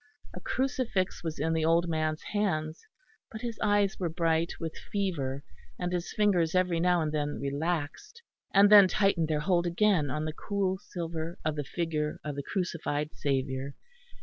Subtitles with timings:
[0.33, 2.87] A crucifix was in the old man's hands;
[3.31, 5.43] but his eyes were bright with fever,
[5.77, 10.25] and his fingers every now and then relaxed, and then tightened their hold again on
[10.25, 13.75] the cool silver of the figure of the crucified Saviour.